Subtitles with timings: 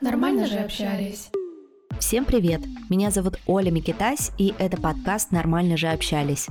[0.00, 1.30] Нормально же общались.
[1.98, 2.62] Всем привет!
[2.88, 6.48] Меня зовут Оля Микитась, и это подкаст «Нормально же общались».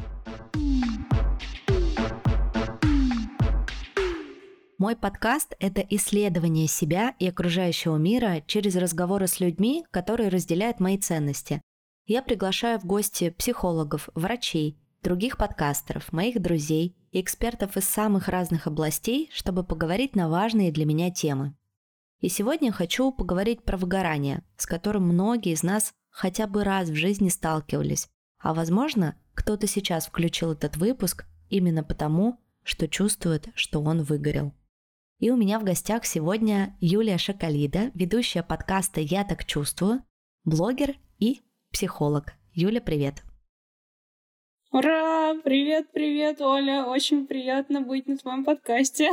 [4.78, 11.00] Мой подкаст– это исследование себя и окружающего мира через разговоры с людьми, которые разделяют мои
[11.00, 11.62] ценности.
[12.06, 14.78] Я приглашаю в гости психологов, врачей,
[15.08, 20.86] других подкастеров, моих друзей и экспертов из самых разных областей, чтобы поговорить на важные для
[20.86, 21.56] меня темы.
[22.20, 26.96] И сегодня хочу поговорить про выгорание, с которым многие из нас хотя бы раз в
[26.96, 28.10] жизни сталкивались.
[28.40, 34.54] А возможно, кто-то сейчас включил этот выпуск именно потому, что чувствует, что он выгорел.
[35.20, 40.04] И у меня в гостях сегодня Юлия Шакалида, ведущая подкаста «Я так чувствую»,
[40.44, 42.34] блогер и психолог.
[42.52, 43.27] Юля, привет!
[44.78, 45.34] Ура!
[45.44, 46.86] Привет, привет, Оля!
[46.86, 49.10] Очень приятно быть на твоем подкасте.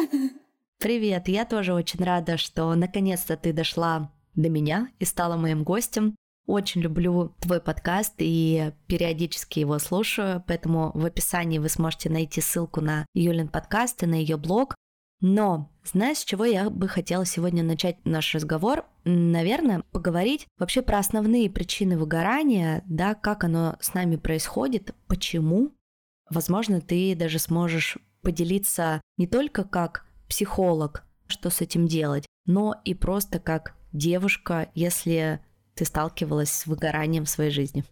[0.78, 1.26] Привет!
[1.26, 6.16] Я тоже очень рада, что наконец-то ты дошла до меня и стала моим гостем.
[6.46, 12.82] Очень люблю твой подкаст и периодически его слушаю, поэтому в описании вы сможете найти ссылку
[12.82, 14.74] на Юлин подкаст и на ее блог.
[15.26, 18.84] Но знаешь, с чего я бы хотела сегодня начать наш разговор?
[19.04, 25.72] Наверное, поговорить вообще про основные причины выгорания, да, как оно с нами происходит, почему.
[26.28, 32.92] Возможно, ты даже сможешь поделиться не только как психолог, что с этим делать, но и
[32.92, 35.40] просто как девушка, если
[35.74, 37.82] ты сталкивалась с выгоранием в своей жизни.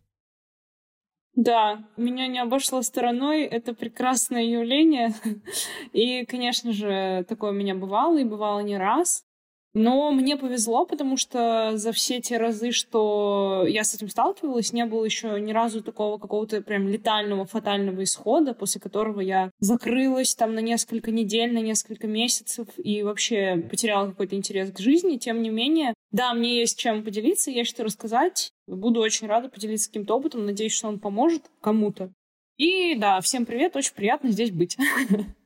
[1.35, 5.15] Да, меня не обошло стороной, это прекрасное явление.
[5.93, 9.25] И, конечно же, такое у меня бывало, и бывало не раз.
[9.75, 14.85] Но мне повезло, потому что за все те разы, что я с этим сталкивалась, не
[14.85, 20.55] было еще ни разу такого какого-то прям летального, фатального исхода, после которого я закрылась там
[20.55, 25.17] на несколько недель, на несколько месяцев и вообще потеряла какой-то интерес к жизни.
[25.17, 28.51] Тем не менее, да, мне есть чем поделиться, есть что рассказать.
[28.67, 30.45] Буду очень рада поделиться каким-то опытом.
[30.45, 32.13] Надеюсь, что он поможет кому-то.
[32.59, 34.77] И да, всем привет, очень приятно здесь быть.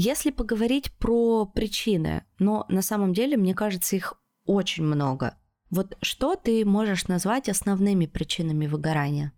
[0.00, 4.14] Если поговорить про причины, но на самом деле, мне кажется, их
[4.46, 5.36] очень много.
[5.70, 9.32] Вот что ты можешь назвать основными причинами выгорания?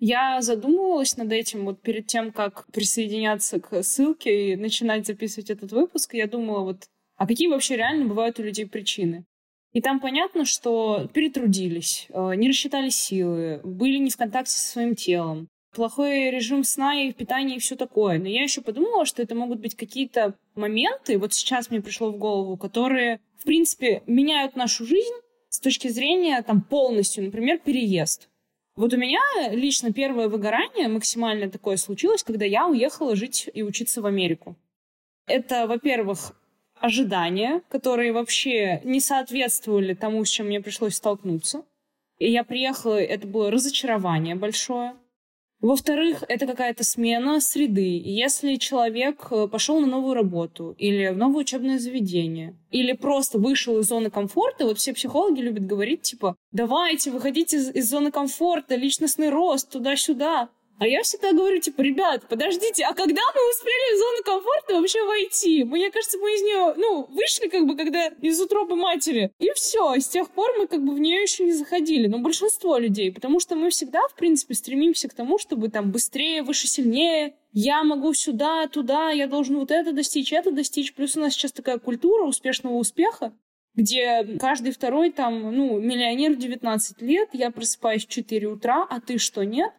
[0.00, 5.70] Я задумывалась над этим вот перед тем, как присоединяться к ссылке и начинать записывать этот
[5.70, 6.14] выпуск.
[6.14, 9.24] Я думала, вот, а какие вообще реально бывают у людей причины?
[9.74, 14.96] И там понятно, что перетрудились, э, не рассчитали силы, были не в контакте со своим
[14.96, 18.18] телом, плохой режим сна и питания и все такое.
[18.18, 22.16] Но я еще подумала, что это могут быть какие-то моменты, вот сейчас мне пришло в
[22.16, 25.14] голову, которые, в принципе, меняют нашу жизнь
[25.48, 28.28] с точки зрения там полностью, например, переезд.
[28.76, 29.20] Вот у меня
[29.50, 34.56] лично первое выгорание максимально такое случилось, когда я уехала жить и учиться в Америку.
[35.26, 36.32] Это, во-первых,
[36.74, 41.64] ожидания, которые вообще не соответствовали тому, с чем мне пришлось столкнуться.
[42.18, 44.96] И я приехала, это было разочарование большое.
[45.64, 47.98] Во-вторых, это какая-то смена среды.
[48.04, 53.78] Если человек э, пошел на новую работу или в новое учебное заведение, или просто вышел
[53.78, 58.74] из зоны комфорта, вот все психологи любят говорить, типа, давайте, выходите из, из зоны комфорта,
[58.74, 60.50] личностный рост, туда-сюда.
[60.78, 65.04] А я всегда говорю, типа, ребят, подождите, а когда мы успели в зону комфорта вообще
[65.04, 65.62] войти?
[65.62, 69.30] Мне кажется, мы из нее, ну, вышли как бы, когда из утробы матери.
[69.38, 72.08] И все, с тех пор мы как бы в нее еще не заходили.
[72.08, 76.42] Но большинство людей, потому что мы всегда, в принципе, стремимся к тому, чтобы там быстрее,
[76.42, 80.92] выше, сильнее, я могу сюда, туда, я должен вот это достичь, это достичь.
[80.92, 83.32] Плюс у нас сейчас такая культура успешного успеха,
[83.74, 89.00] где каждый второй там, ну, миллионер в 19 лет, я просыпаюсь в 4 утра, а
[89.00, 89.72] ты что, нет?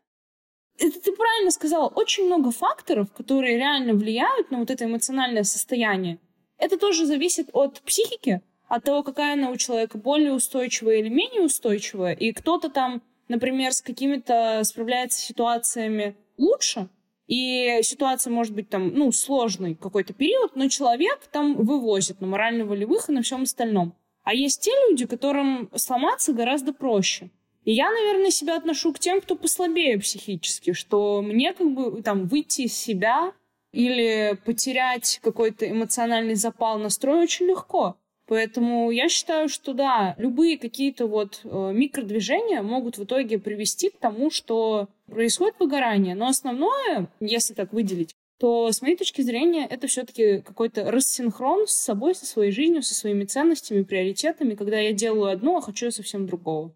[0.78, 6.20] Это ты правильно сказала, очень много факторов, которые реально влияют на вот это эмоциональное состояние.
[6.58, 11.42] Это тоже зависит от психики, от того, какая она у человека более устойчивая или менее
[11.42, 12.14] устойчивая.
[12.14, 16.90] И кто-то там, например, с какими-то справляется ситуациями лучше,
[17.28, 23.10] и ситуация может быть там, ну, сложный какой-то период, но человек там вывозит на морально-волевых
[23.10, 23.96] и на всем остальном.
[24.24, 27.30] А есть те люди, которым сломаться гораздо проще.
[27.66, 32.28] И я, наверное, себя отношу к тем, кто послабее психически, что мне как бы там
[32.28, 33.34] выйти из себя
[33.74, 37.98] или потерять какой-то эмоциональный запал, настрой очень легко.
[38.28, 43.98] Поэтому я считаю, что да, любые какие-то вот э, микродвижения могут в итоге привести к
[44.00, 46.16] тому, что происходит выгорание.
[46.16, 51.74] Но основное, если так выделить, то с моей точки зрения это все-таки какой-то рассинхрон с
[51.74, 56.26] собой, со своей жизнью, со своими ценностями, приоритетами, когда я делаю одно, а хочу совсем
[56.26, 56.74] другого.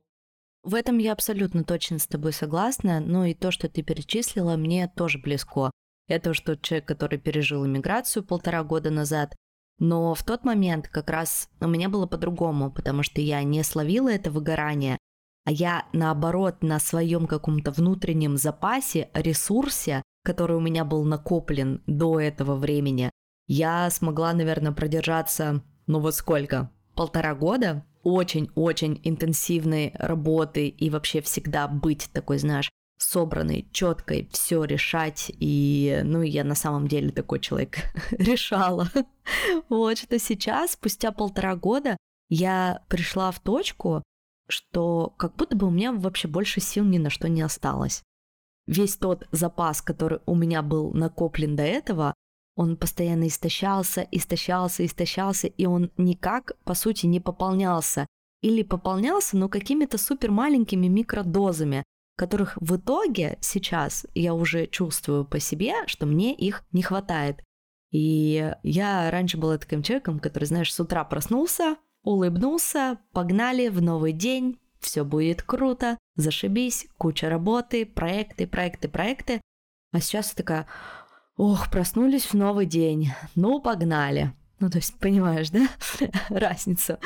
[0.63, 4.91] В этом я абсолютно точно с тобой согласна, но и то, что ты перечислила, мне
[4.95, 5.71] тоже близко.
[6.07, 9.35] Я тоже тот человек, который пережил иммиграцию полтора года назад.
[9.79, 14.09] Но в тот момент как раз у меня было по-другому, потому что я не словила
[14.09, 14.97] это выгорание,
[15.45, 22.19] а я наоборот на своем каком-то внутреннем запасе, ресурсе, который у меня был накоплен до
[22.19, 23.09] этого времени,
[23.47, 26.69] я смогла, наверное, продержаться, ну вот сколько,
[26.99, 35.31] полтора года очень-очень интенсивной работы и вообще всегда быть такой, знаешь, собранной, четкой, все решать.
[35.39, 37.77] И, ну, я на самом деле такой человек
[38.11, 38.89] решала.
[39.69, 41.95] вот что сейчас, спустя полтора года,
[42.27, 44.03] я пришла в точку,
[44.49, 48.03] что как будто бы у меня вообще больше сил ни на что не осталось.
[48.67, 52.13] Весь тот запас, который у меня был накоплен до этого,
[52.59, 58.05] он постоянно истощался, истощался, истощался, и он никак, по сути, не пополнялся.
[58.41, 61.85] Или пополнялся, но какими-то супер маленькими микродозами,
[62.17, 67.41] которых в итоге сейчас я уже чувствую по себе, что мне их не хватает.
[67.91, 74.11] И я раньше была таким человеком, который, знаешь, с утра проснулся, улыбнулся, погнали в новый
[74.11, 79.39] день, все будет круто, зашибись, куча работы, проекты, проекты, проекты.
[79.93, 80.67] А сейчас я такая,
[81.39, 84.33] ох, проснулись в новый день, ну погнали.
[84.59, 85.69] Ну, то есть, понимаешь, да,
[86.29, 86.97] разницу.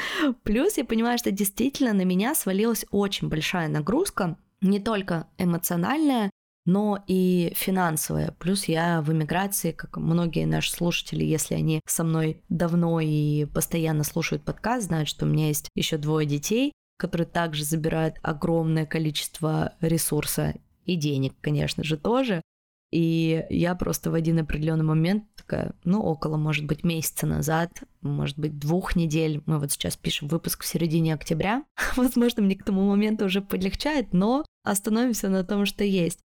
[0.41, 6.31] Плюс я понимаю, что действительно на меня свалилась очень большая нагрузка, не только эмоциональная,
[6.65, 8.31] но и финансовая.
[8.39, 14.03] Плюс я в эмиграции, как многие наши слушатели, если они со мной давно и постоянно
[14.03, 19.73] слушают подкаст, знают, что у меня есть еще двое детей, которые также забирают огромное количество
[19.79, 20.55] ресурса
[20.85, 22.41] и денег, конечно же, тоже.
[22.93, 28.37] И я просто в один определенный момент такая, ну, около, может быть, месяца назад, может
[28.37, 31.63] быть, двух недель, мы вот сейчас пишем выпуск в середине октября,
[31.95, 36.19] возможно, мне к тому моменту уже полегчает, но остановимся на том, что есть.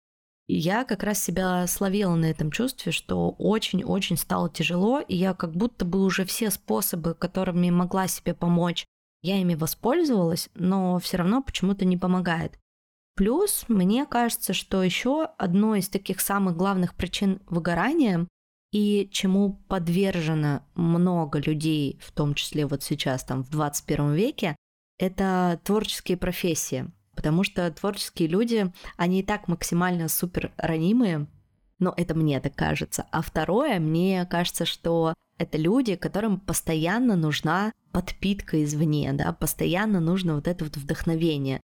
[0.49, 5.35] И я как раз себя словила на этом чувстве, что очень-очень стало тяжело, и я
[5.35, 8.85] как будто бы уже все способы, которыми могла себе помочь,
[9.23, 12.59] я ими воспользовалась, но все равно почему-то не помогает.
[13.17, 18.29] Плюс, мне кажется, что еще одной из таких самых главных причин выгорания
[18.73, 24.55] и чему подвержено много людей, в том числе вот сейчас, там, в 21 веке,
[24.99, 26.93] это творческие профессии.
[27.15, 31.27] Потому что творческие люди, они и так максимально супер ранимые,
[31.79, 33.07] но это мне так кажется.
[33.11, 40.35] А второе, мне кажется, что это люди, которым постоянно нужна подпитка извне, да, постоянно нужно
[40.35, 41.63] вот это вот вдохновение.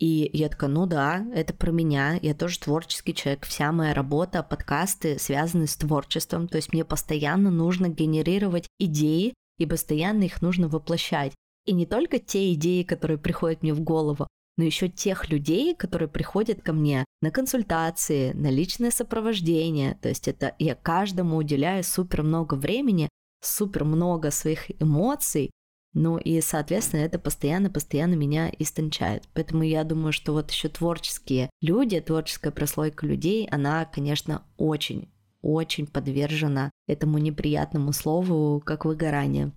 [0.00, 4.42] И я такая, ну да, это про меня, я тоже творческий человек, вся моя работа,
[4.42, 10.68] подкасты связаны с творчеством, то есть мне постоянно нужно генерировать идеи, и постоянно их нужно
[10.68, 11.34] воплощать.
[11.66, 14.26] И не только те идеи, которые приходят мне в голову,
[14.56, 19.98] но еще тех людей, которые приходят ко мне на консультации, на личное сопровождение.
[20.00, 23.10] То есть это я каждому уделяю супер много времени,
[23.42, 25.50] супер много своих эмоций,
[25.92, 29.24] ну и, соответственно, это постоянно-постоянно меня истончает.
[29.34, 35.10] Поэтому я думаю, что вот еще творческие люди, творческая прослойка людей, она, конечно, очень,
[35.42, 39.52] очень подвержена этому неприятному слову, как выгорание.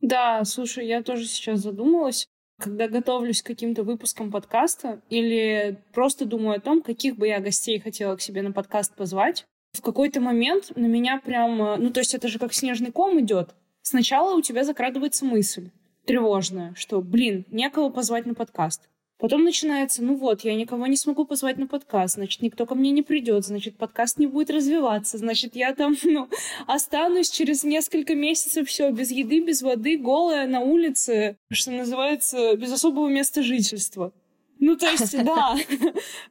[0.00, 2.26] Да, слушай, я тоже сейчас задумалась,
[2.58, 7.78] когда готовлюсь к каким-то выпускам подкаста или просто думаю о том, каких бы я гостей
[7.78, 12.14] хотела к себе на подкаст позвать, в какой-то момент на меня прям, ну то есть
[12.14, 15.70] это же как снежный ком идет, Сначала у тебя закрадывается мысль
[16.06, 18.88] тревожная, что, блин, некого позвать на подкаст.
[19.20, 22.90] Потом начинается, ну вот, я никого не смогу позвать на подкаст, значит, никто ко мне
[22.90, 26.28] не придет, значит, подкаст не будет развиваться, значит, я там, ну,
[26.66, 32.72] останусь через несколько месяцев все без еды, без воды, голая на улице, что называется, без
[32.72, 34.12] особого места жительства.
[34.60, 35.56] Ну, то есть, да,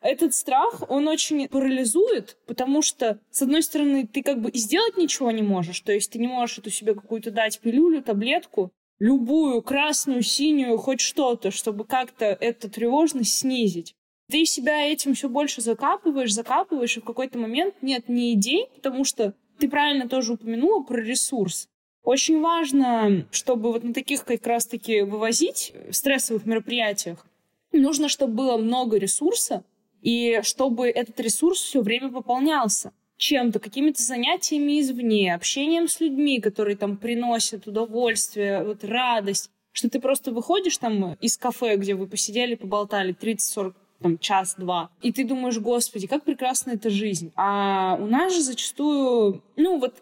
[0.01, 4.97] этот страх, он очень парализует, потому что, с одной стороны, ты как бы и сделать
[4.97, 9.61] ничего не можешь, то есть ты не можешь эту себе какую-то дать пилюлю, таблетку, любую,
[9.63, 13.95] красную, синюю, хоть что-то, чтобы как-то эту тревожность снизить.
[14.29, 19.03] Ты себя этим все больше закапываешь, закапываешь, и в какой-то момент нет ни идей, потому
[19.03, 21.67] что ты правильно тоже упомянула про ресурс.
[22.03, 27.25] Очень важно, чтобы вот на таких как раз-таки вывозить стрессовых мероприятиях,
[27.71, 29.63] нужно, чтобы было много ресурса,
[30.01, 36.77] и чтобы этот ресурс все время пополнялся чем-то, какими-то занятиями извне, общением с людьми, которые
[36.77, 42.55] там приносят удовольствие, вот радость, что ты просто выходишь там из кафе, где вы посидели,
[42.55, 47.33] поболтали 30-40 там час-два, и ты думаешь, господи, как прекрасна эта жизнь.
[47.35, 49.95] А у нас же зачастую, ну вот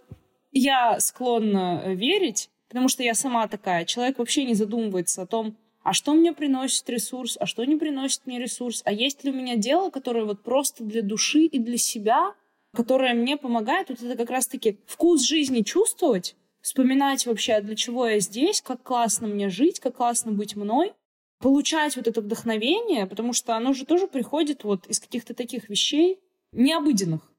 [0.51, 5.93] я склонна верить, потому что я сама такая, человек вообще не задумывается о том, а
[5.93, 9.55] что мне приносит ресурс, а что не приносит мне ресурс, а есть ли у меня
[9.55, 12.35] дело, которое вот просто для души и для себя,
[12.75, 18.05] которая мне помогает, вот это как раз-таки вкус жизни чувствовать, вспоминать вообще, а для чего
[18.05, 20.91] я здесь, как классно мне жить, как классно быть мной,
[21.39, 26.19] получать вот это вдохновение, потому что оно же тоже приходит вот из каких-то таких вещей
[26.51, 27.31] необыденных.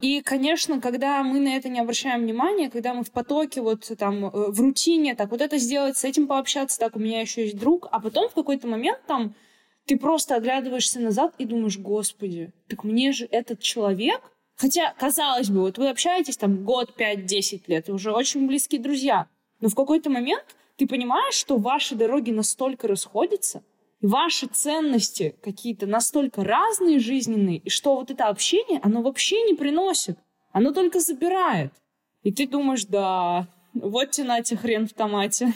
[0.00, 4.26] И, конечно, когда мы на это не обращаем внимания, когда мы в потоке, вот там,
[4.26, 7.58] э, в рутине, так, вот это сделать, с этим пообщаться, так, у меня еще есть
[7.58, 9.34] друг, а потом в какой-то момент там
[9.86, 14.20] ты просто оглядываешься назад и думаешь, господи, так мне же этот человек,
[14.54, 19.26] хотя, казалось бы, вот вы общаетесь там год, пять, десять лет, уже очень близкие друзья,
[19.60, 20.44] но в какой-то момент
[20.76, 23.64] ты понимаешь, что ваши дороги настолько расходятся,
[24.00, 30.18] ваши ценности какие-то настолько разные жизненные, и что вот это общение, оно вообще не приносит.
[30.52, 31.72] Оно только забирает.
[32.22, 35.52] И ты думаешь, да, вот тянать хрен в томате.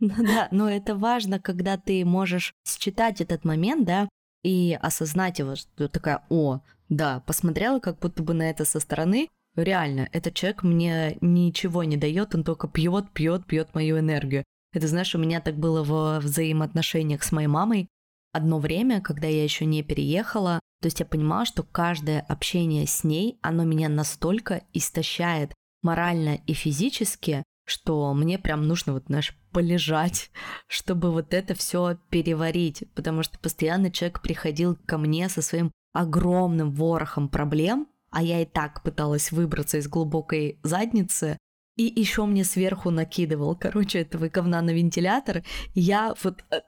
[0.00, 4.08] Ну да, но это важно, когда ты можешь считать этот момент, да,
[4.44, 9.28] и осознать его, что такая, о, да, посмотрела как будто бы на это со стороны,
[9.56, 14.44] реально, этот человек мне ничего не дает, он только пьет, пьет, пьет мою энергию.
[14.72, 17.88] Это, знаешь, у меня так было в взаимоотношениях с моей мамой.
[18.32, 23.02] Одно время, когда я еще не переехала, то есть я понимала, что каждое общение с
[23.02, 30.30] ней, оно меня настолько истощает морально и физически, что мне прям нужно вот, знаешь, полежать,
[30.66, 36.70] чтобы вот это все переварить, потому что постоянно человек приходил ко мне со своим огромным
[36.70, 41.36] ворохом проблем, а я и так пыталась выбраться из глубокой задницы,
[41.78, 45.44] и еще мне сверху накидывал, короче, этого говна на вентилятор.
[45.74, 46.60] Я вот э,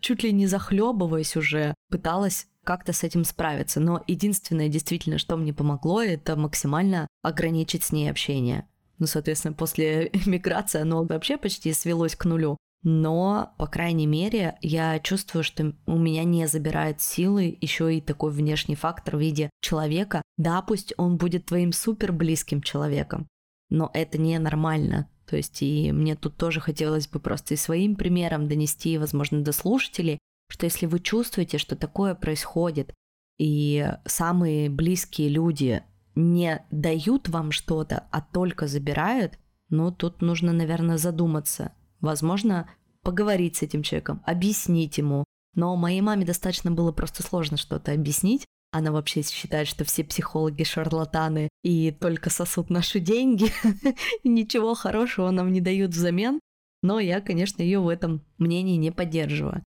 [0.00, 3.78] чуть ли не захлебываясь уже пыталась как-то с этим справиться.
[3.80, 8.66] Но единственное действительно, что мне помогло, это максимально ограничить с ней общение.
[8.98, 12.56] Ну, соответственно, после миграции оно вообще почти свелось к нулю.
[12.84, 18.32] Но, по крайней мере, я чувствую, что у меня не забирает силы еще и такой
[18.32, 20.22] внешний фактор в виде человека.
[20.36, 23.28] Да, пусть он будет твоим супер близким человеком,
[23.72, 25.08] но это ненормально.
[25.26, 29.52] То есть и мне тут тоже хотелось бы просто и своим примером донести, возможно, до
[29.52, 30.18] слушателей,
[30.50, 32.92] что если вы чувствуете, что такое происходит,
[33.38, 35.82] и самые близкие люди
[36.14, 39.38] не дают вам что-то, а только забирают,
[39.70, 41.72] ну, тут нужно, наверное, задуматься.
[42.00, 42.68] Возможно,
[43.02, 45.24] поговорить с этим человеком, объяснить ему.
[45.54, 50.64] Но моей маме достаточно было просто сложно что-то объяснить, она вообще считает, что все психологи
[50.64, 53.52] шарлатаны и только сосут наши деньги,
[54.24, 56.40] ничего хорошего нам не дают взамен.
[56.82, 59.62] Но я, конечно, ее в этом мнении не поддерживаю.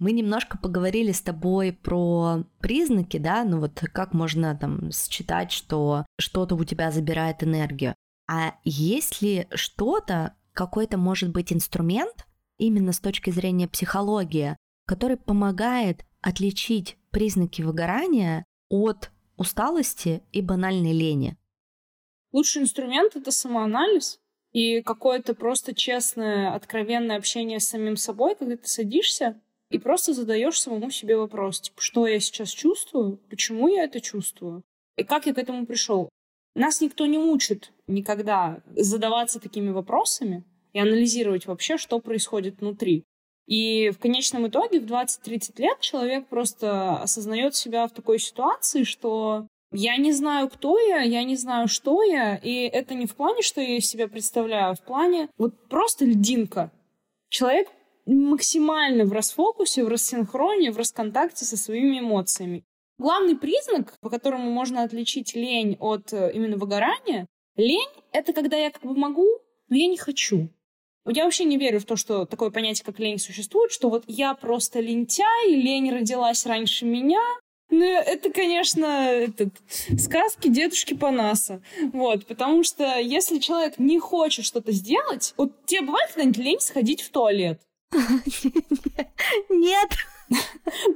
[0.00, 6.04] Мы немножко поговорили с тобой про признаки, да, ну вот как можно там считать, что
[6.18, 7.94] что-то у тебя забирает энергию.
[8.28, 12.26] А есть ли что-то, какой-то может быть инструмент,
[12.58, 14.56] именно с точки зрения психологии,
[14.86, 21.36] который помогает отличить признаки выгорания от усталости и банальной лени.
[22.32, 24.18] Лучший инструмент— это самоанализ
[24.52, 30.60] и какое-то просто честное, откровенное общение с самим собой, когда ты садишься и просто задаешь
[30.60, 34.62] самому себе вопрос, типа, что я сейчас чувствую, почему я это чувствую,
[34.96, 36.08] и как я к этому пришел.
[36.54, 43.04] Нас никто не учит никогда задаваться такими вопросами и анализировать вообще, что происходит внутри.
[43.46, 49.46] И в конечном итоге в 20-30 лет человек просто осознает себя в такой ситуации, что
[49.72, 53.42] я не знаю, кто я, я не знаю, что я, и это не в плане,
[53.42, 56.70] что я из себя представляю, а в плане вот просто льдинка.
[57.30, 57.68] Человек
[58.04, 62.64] максимально в расфокусе, в рассинхроне, в расконтакте со своими эмоциями.
[62.98, 68.70] Главный признак, по которому можно отличить лень от э, именно выгорания, лень— это когда я
[68.70, 69.26] как бы могу,
[69.68, 70.50] но я не хочу.
[71.06, 74.34] Я вообще не верю в то, что такое понятие, как лень, существует, что вот я
[74.34, 77.22] просто лентяй, лень родилась раньше меня.
[77.70, 79.54] Ну, это, конечно, этот,
[79.98, 81.62] сказки дедушки Панаса.
[81.92, 87.00] Вот, потому что если человек не хочет что-то сделать, вот тебе бывает когда-нибудь лень сходить
[87.00, 87.60] в туалет?
[89.48, 89.90] Нет.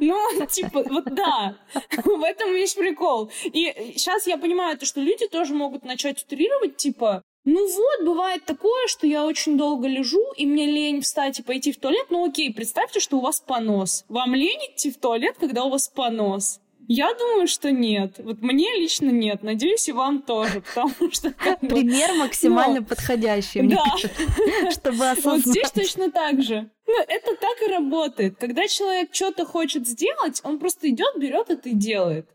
[0.00, 1.56] Ну, типа, вот да,
[2.04, 3.30] в этом весь прикол.
[3.44, 8.44] И сейчас я понимаю, то, что люди тоже могут начать утрировать, типа, ну вот, бывает
[8.44, 12.06] такое, что я очень долго лежу, и мне лень встать и пойти в туалет.
[12.10, 14.04] Ну окей, представьте, что у вас понос.
[14.08, 16.60] Вам лень идти в туалет, когда у вас понос?
[16.88, 18.14] Я думаю, что нет.
[18.18, 19.44] Вот мне лично нет.
[19.44, 21.30] Надеюсь, и вам тоже, потому что...
[21.60, 22.86] Пример максимально Но...
[22.86, 23.84] подходящий, мне да.
[23.90, 25.46] кажется, чтобы осознать.
[25.46, 26.68] Вот здесь точно так же.
[26.88, 28.36] Ну, это так и работает.
[28.38, 32.28] Когда человек что-то хочет сделать, он просто идет, берет это и делает.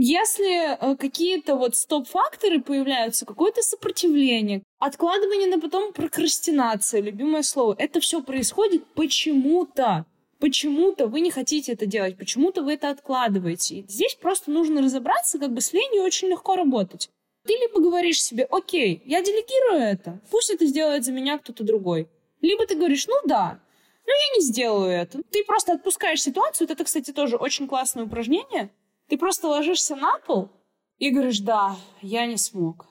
[0.00, 7.98] Если э, какие-то вот стоп-факторы появляются, какое-то сопротивление, откладывание на потом прокрастинация, любимое слово, это
[7.98, 10.06] все происходит почему-то.
[10.38, 13.80] почему-то вы не хотите это делать, почему-то вы это откладываете.
[13.80, 17.10] И здесь просто нужно разобраться, как бы с ленью очень легко работать.
[17.44, 22.06] Ты либо говоришь себе, окей, я делегирую это, пусть это сделает за меня кто-то другой.
[22.40, 23.60] Либо ты говоришь, ну да,
[24.06, 25.20] но я не сделаю это.
[25.32, 26.68] Ты просто отпускаешь ситуацию.
[26.70, 28.70] Это, кстати, тоже очень классное упражнение.
[29.08, 30.50] Ты просто ложишься на пол
[30.98, 32.86] и говоришь, да, я не смог.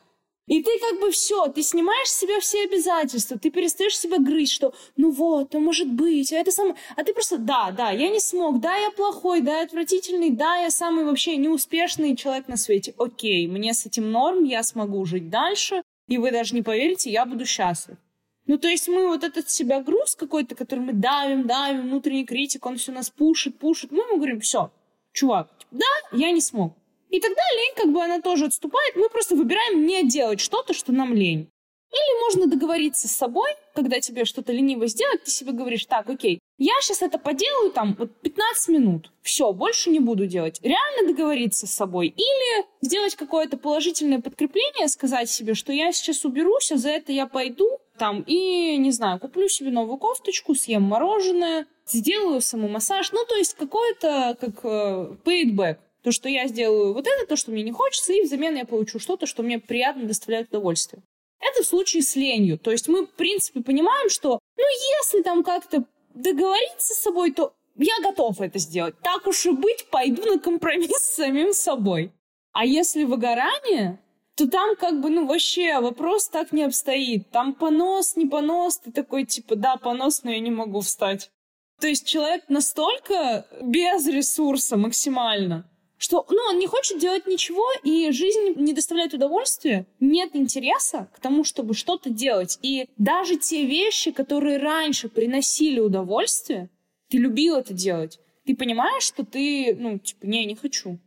[0.48, 4.54] И ты как бы все, ты снимаешь с себя все обязательства, ты перестаешь себя грызть,
[4.54, 6.76] что ну вот, а может быть, а это самое...
[6.96, 10.56] А ты просто, да, да, я не смог, да, я плохой, да, я отвратительный, да,
[10.56, 12.96] я самый вообще неуспешный человек на свете.
[12.98, 17.26] Окей, мне с этим норм, я смогу жить дальше, и вы даже не поверите, я
[17.26, 17.98] буду счастлив.
[18.46, 22.66] Ну, то есть мы вот этот себя груз какой-то, который мы давим, давим, внутренний критик,
[22.66, 24.72] он все нас пушит, пушит, мы ему говорим, все,
[25.12, 26.74] чувак, да, я не смог.
[27.10, 30.92] И тогда лень, как бы она тоже отступает, мы просто выбираем не делать что-то, что
[30.92, 31.50] нам лень.
[31.92, 36.40] Или можно договориться с собой, когда тебе что-то лениво сделать, ты себе говоришь, так, окей,
[36.58, 40.60] я сейчас это поделаю там вот 15 минут, все, больше не буду делать.
[40.64, 42.08] Реально договориться с собой.
[42.08, 47.28] Или сделать какое-то положительное подкрепление, сказать себе, что я сейчас уберусь, а за это я
[47.28, 53.12] пойду там и, не знаю, куплю себе новую кофточку, съем мороженое, сделаю самомассаж.
[53.12, 55.78] Ну, то есть какое-то как э, back.
[56.04, 58.98] То, что я сделаю вот это, то, что мне не хочется, и взамен я получу
[59.00, 61.04] что-то, что мне приятно доставляет удовольствие.
[61.40, 62.58] Это в случае с ленью.
[62.58, 64.64] То есть мы, в принципе, понимаем, что, ну,
[65.00, 65.86] если там как-то
[66.22, 68.96] договориться с собой, то я готов это сделать.
[69.02, 72.12] Так уж и быть, пойду на компромисс с самим собой.
[72.54, 74.00] А если выгорание,
[74.36, 77.30] то там как бы, ну, вообще вопрос так не обстоит.
[77.30, 81.32] Там понос, не понос, ты такой, типа, да, понос, но я не могу встать.
[81.80, 88.12] То есть человек настолько без ресурса максимально, что ну, он не хочет делать ничего, и
[88.12, 92.60] жизнь не доставляет удовольствия, нет интереса к тому, чтобы что-то делать.
[92.62, 96.70] И даже те вещи, которые раньше приносили удовольствие,
[97.10, 98.20] ты любил это делать.
[98.46, 101.00] Ты понимаешь, что ты, ну, типа, не, не хочу.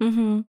[0.00, 0.44] Угу.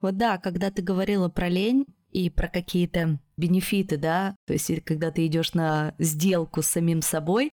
[0.00, 5.10] Вот да, когда ты говорила про лень и про какие-то бенефиты, да, то есть когда
[5.10, 7.50] ты идешь на сделку с самим собой,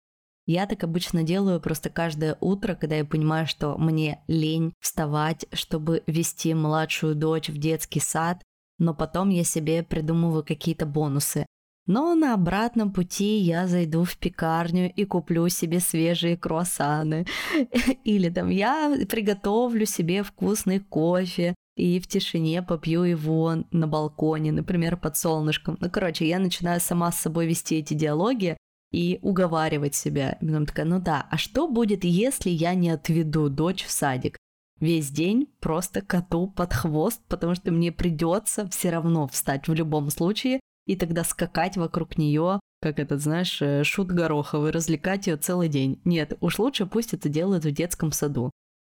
[0.45, 6.03] я так обычно делаю просто каждое утро, когда я понимаю, что мне лень вставать, чтобы
[6.07, 8.41] вести младшую дочь в детский сад,
[8.77, 11.45] но потом я себе придумываю какие-то бонусы.
[11.87, 17.27] Но на обратном пути я зайду в пекарню и куплю себе свежие круассаны.
[18.03, 24.97] Или там я приготовлю себе вкусный кофе и в тишине попью его на балконе, например,
[24.97, 25.77] под солнышком.
[25.79, 28.57] Ну, короче, я начинаю сама с собой вести эти диалоги,
[28.91, 30.37] и уговаривать себя.
[30.41, 34.37] И потом такая, ну да, а что будет, если я не отведу дочь в садик?
[34.79, 40.09] Весь день просто коту под хвост, потому что мне придется все равно встать в любом
[40.09, 45.69] случае и тогда скакать вокруг нее, как этот, знаешь, э, шут гороховый, развлекать ее целый
[45.69, 45.99] день.
[46.03, 48.51] Нет, уж лучше пусть это делают в детском саду.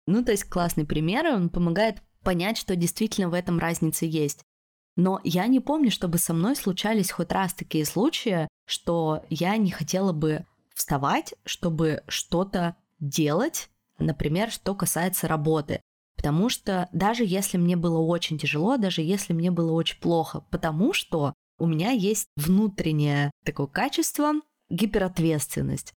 [0.06, 4.43] Ну, то есть классный пример, он помогает понять, что действительно в этом разница есть.
[4.99, 9.71] Но я не помню, чтобы со мной случались хоть раз такие случаи, что я не
[9.71, 15.81] хотела бы вставать, чтобы что-то делать, например, что касается работы.
[16.17, 20.91] Потому что даже если мне было очень тяжело, даже если мне было очень плохо, потому
[20.91, 24.33] что у меня есть внутреннее такое качество
[24.69, 25.93] гиперответственность.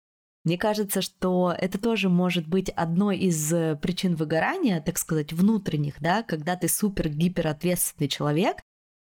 [0.44, 3.48] Мне кажется, что это тоже может быть одной из
[3.80, 8.58] причин выгорания, так сказать, внутренних, да, когда ты супер гиперответственный человек,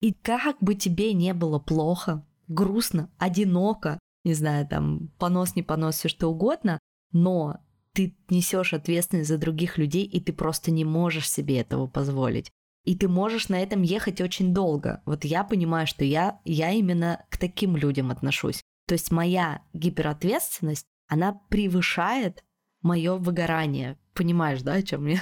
[0.02, 5.96] и как бы тебе не было плохо, грустно, одиноко, не знаю, там, понос, не понос,
[5.96, 6.80] все что угодно,
[7.12, 7.58] но
[7.94, 12.52] ты несешь ответственность за других людей, и ты просто не можешь себе этого позволить.
[12.86, 15.02] И ты можешь на этом ехать очень долго.
[15.06, 18.62] Вот я понимаю, что я, я именно к таким людям отношусь.
[18.88, 22.44] То есть моя гиперответственность, она превышает
[22.82, 24.00] мое выгорание.
[24.14, 25.20] Понимаешь, да, о чем я?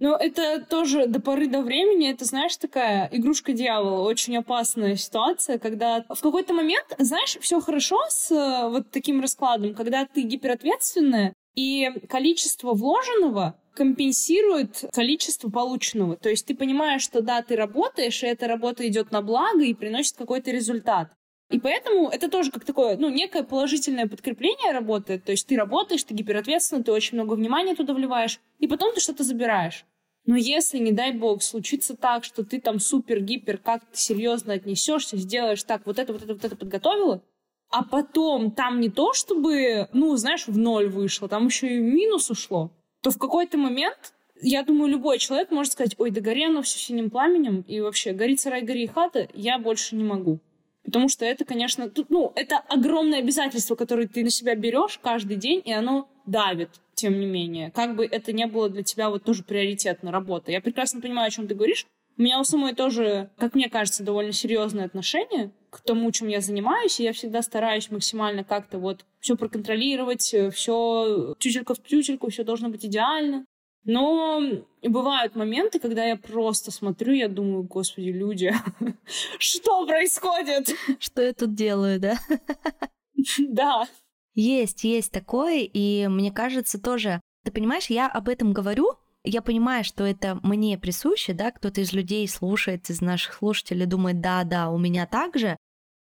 [0.00, 5.58] Ну, это тоже до поры до времени, это, знаешь, такая игрушка дьявола, очень опасная ситуация,
[5.58, 11.34] когда в какой-то момент, знаешь, все хорошо с э, вот таким раскладом, когда ты гиперответственная,
[11.56, 16.16] и количество вложенного компенсирует количество полученного.
[16.16, 19.74] То есть ты понимаешь, что да, ты работаешь, и эта работа идет на благо и
[19.74, 21.10] приносит какой-то результат.
[21.50, 25.24] И поэтому это тоже как такое, ну, некое положительное подкрепление работает.
[25.24, 29.00] То есть ты работаешь, ты гиперответственно, ты очень много внимания туда вливаешь, и потом ты
[29.00, 29.86] что-то забираешь.
[30.26, 35.16] Но если, не дай бог, случится так, что ты там супер-гипер, как ты серьезно отнесешься,
[35.16, 37.22] сделаешь так, вот это, вот это, вот это подготовила,
[37.70, 42.30] а потом там не то, чтобы, ну, знаешь, в ноль вышло, там еще и минус
[42.30, 42.70] ушло,
[43.02, 46.78] то в какой-то момент, я думаю, любой человек может сказать, ой, да гори оно все
[46.78, 50.40] синим пламенем, и вообще, горит сарай, гори хата, я больше не могу.
[50.88, 55.36] Потому что это, конечно, тут, ну, это огромное обязательство, которое ты на себя берешь каждый
[55.36, 56.70] день, и оно давит.
[56.94, 57.70] тем не менее.
[57.70, 60.50] Как бы это не было для тебя вот тоже приоритетной работа.
[60.50, 61.86] Я прекрасно понимаю, о чем ты говоришь.
[62.16, 66.40] У меня у самой тоже, как мне кажется, довольно серьезное отношение к тому, чем я
[66.40, 72.42] занимаюсь, и я всегда стараюсь максимально как-то вот все проконтролировать, все тютелька в тютельку, все
[72.42, 73.44] должно быть идеально.
[73.88, 74.42] Но
[74.82, 78.52] бывают моменты, когда я просто смотрю, я думаю, господи, люди,
[79.38, 80.68] что происходит?
[81.00, 82.18] Что я тут делаю, да?
[83.38, 83.88] Да.
[84.34, 88.92] Есть, есть такое, и мне кажется тоже, ты понимаешь, я об этом говорю,
[89.24, 94.20] я понимаю, что это мне присуще, да, кто-то из людей слушает, из наших слушателей думает,
[94.20, 95.56] да, да, у меня так же,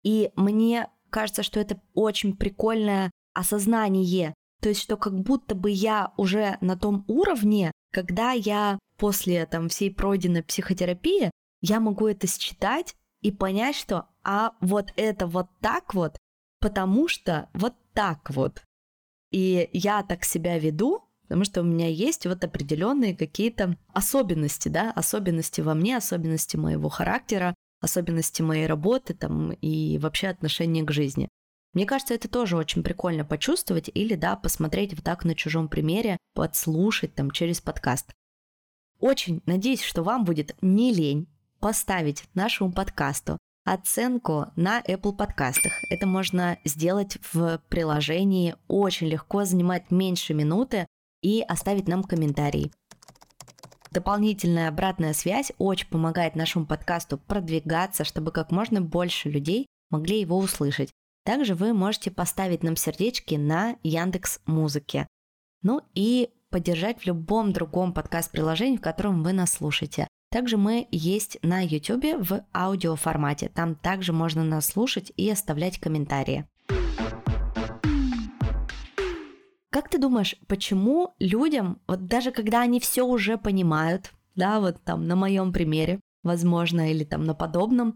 [0.04, 4.04] и мне кажется, что это очень прикольное осознание
[4.62, 9.70] то есть, что как будто бы я уже на том уровне, когда я после там
[9.70, 15.94] всей пройденной психотерапии, я могу это считать и понять, что а вот это вот так
[15.94, 16.18] вот,
[16.60, 18.64] потому что вот так вот.
[19.32, 24.92] И я так себя веду, потому что у меня есть вот определенные какие-то особенности, да,
[24.92, 31.30] особенности во мне, особенности моего характера, особенности моей работы там и вообще отношения к жизни.
[31.74, 36.18] Мне кажется, это тоже очень прикольно почувствовать или, да, посмотреть вот так на чужом примере,
[36.34, 38.12] подслушать там через подкаст.
[39.00, 41.28] Очень надеюсь, что вам будет не лень
[41.60, 45.74] поставить нашему подкасту оценку на Apple подкастах.
[45.90, 50.88] Это можно сделать в приложении, очень легко, занимать меньше минуты
[51.22, 52.72] и оставить нам комментарий.
[53.92, 60.38] Дополнительная обратная связь очень помогает нашему подкасту продвигаться, чтобы как можно больше людей могли его
[60.38, 60.92] услышать.
[61.28, 65.08] Также вы можете поставить нам сердечки на Яндекс Музыке.
[65.62, 70.08] Ну и поддержать в любом другом подкаст-приложении, в котором вы нас слушаете.
[70.32, 73.52] Также мы есть на YouTube в аудиоформате.
[73.54, 76.48] Там также можно нас слушать и оставлять комментарии.
[79.70, 85.06] Как ты думаешь, почему людям, вот даже когда они все уже понимают, да, вот там
[85.06, 87.96] на моем примере, возможно, или там на подобном,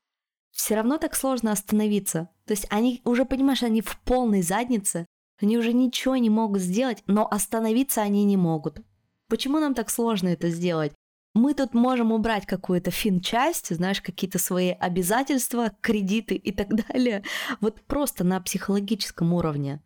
[0.52, 2.30] все равно так сложно остановиться.
[2.46, 5.06] То есть они уже, понимаешь, они в полной заднице,
[5.42, 8.82] они уже ничего не могут сделать, но остановиться они не могут.
[9.28, 10.94] Почему нам так сложно это сделать?
[11.34, 17.24] Мы тут можем убрать какую-то фин-часть, знаешь, какие-то свои обязательства, кредиты и так далее,
[17.62, 19.82] вот просто на психологическом уровне.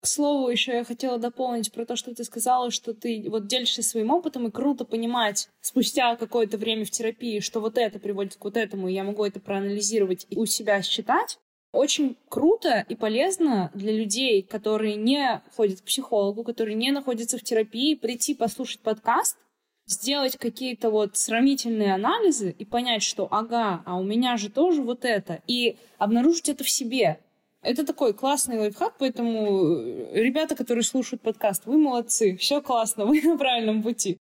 [0.00, 3.82] К слову, еще я хотела дополнить про то, что ты сказала, что ты вот делишься
[3.82, 8.44] своим опытом, и круто понимать спустя какое-то время в терапии, что вот это приводит к
[8.44, 11.38] вот этому, и я могу это проанализировать и у себя считать.
[11.72, 17.42] Очень круто и полезно для людей, которые не ходят к психологу, которые не находятся в
[17.42, 19.36] терапии, прийти послушать подкаст,
[19.86, 25.04] сделать какие-то вот сравнительные анализы и понять, что ага, а у меня же тоже вот
[25.04, 27.20] это, и обнаружить это в себе.
[27.62, 33.20] Это такой классный лайфхак, поэтому э, ребята, которые слушают подкаст, вы молодцы, все классно, вы
[33.20, 34.16] на правильном пути.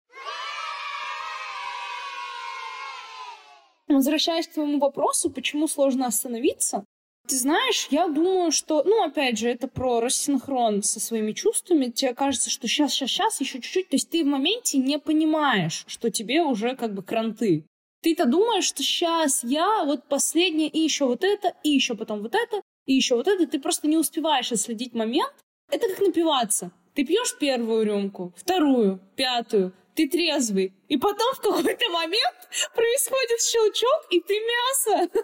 [3.88, 6.84] Возвращаясь к твоему вопросу, почему сложно остановиться,
[7.28, 11.88] ты знаешь, я думаю, что, ну, опять же, это про рассинхрон со своими чувствами.
[11.88, 13.90] Тебе кажется, что сейчас, сейчас, сейчас, еще чуть-чуть.
[13.90, 17.66] То есть ты в моменте не понимаешь, что тебе уже как бы кранты.
[18.02, 22.34] Ты-то думаешь, что сейчас я вот последнее, и еще вот это, и еще потом вот
[22.34, 25.34] это, и еще вот это, ты просто не успеваешь отследить момент.
[25.70, 26.72] Это как напиваться.
[26.96, 30.74] Ты пьешь первую рюмку, вторую, пятую, ты трезвый.
[30.88, 32.36] И потом в какой-то момент
[32.74, 35.10] происходит щелчок, и ты мясо.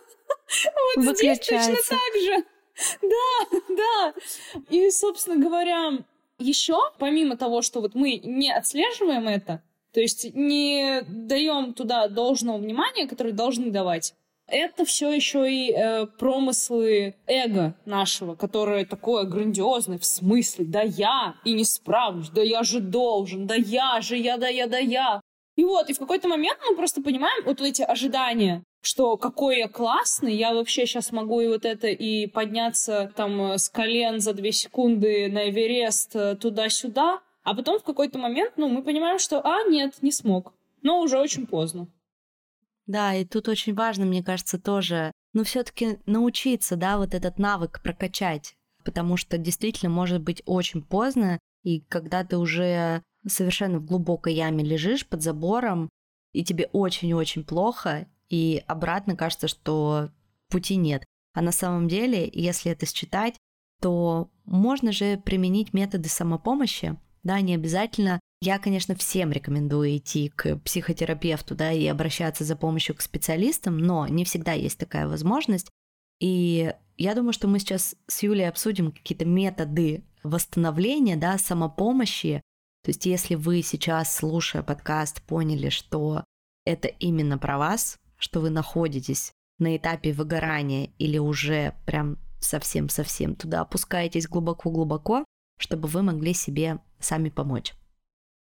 [0.98, 2.44] Вот здесь точно так же.
[3.02, 4.14] Да, да.
[4.70, 5.92] И, собственно говоря,
[6.38, 12.58] еще, помимо того, что вот мы не отслеживаем это, то есть не даем туда должного
[12.58, 14.14] внимания, которое должны давать,
[14.48, 21.36] это все еще и э, промыслы эго нашего, которое такое грандиозное, в смысле, да я
[21.46, 25.22] и не справлюсь, да я же должен, да я же, я, да я, да я.
[25.56, 29.68] И вот, и в какой-то момент мы просто понимаем вот эти ожидания, что какой я
[29.68, 34.34] классный, я вообще сейчас могу и вот это и подняться там э, с колен за
[34.34, 39.42] две секунды на Эверест э, туда-сюда, а потом в какой-то момент, ну, мы понимаем, что,
[39.42, 40.54] а, нет, не смог.
[40.82, 41.88] Но уже очень поздно.
[42.86, 47.82] Да, и тут очень важно, мне кажется, тоже, ну, все-таки научиться, да, вот этот навык
[47.82, 54.34] прокачать, потому что действительно может быть очень поздно, и когда ты уже совершенно в глубокой
[54.34, 55.90] яме лежишь под забором,
[56.34, 60.10] и тебе очень-очень плохо, и обратно кажется, что
[60.50, 61.06] пути нет.
[61.34, 63.36] А на самом деле, если это считать,
[63.82, 70.58] то можно же применить методы самопомощи, да, не обязательно я, конечно, всем рекомендую идти к
[70.58, 75.70] психотерапевту, да, и обращаться за помощью к специалистам, но не всегда есть такая возможность.
[76.20, 82.42] И я думаю, что мы сейчас с Юлей обсудим какие-то методы восстановления, да, самопомощи,
[82.84, 86.26] То есть если вы сейчас, слушая подкаст, поняли, что
[86.66, 93.62] это именно про вас, что вы находитесь на этапе выгорания или уже прям совсем-совсем туда
[93.62, 95.24] опускаетесь глубоко-глубоко,
[95.58, 97.74] чтобы вы могли себе сами помочь?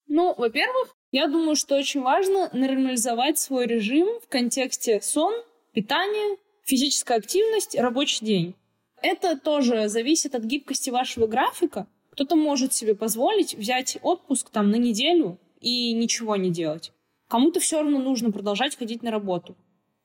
[0.06, 5.34] Ну, во-первых, я думаю, что очень важно нормализовать свой режим в контексте сон,
[5.72, 8.54] питание, физическая активность, рабочий день.
[9.02, 11.86] Это тоже зависит от гибкости вашего графика.
[12.10, 16.92] Кто-то может себе позволить взять отпуск там на неделю и ничего не делать.
[17.28, 19.56] Кому-то все равно нужно продолжать ходить на работу.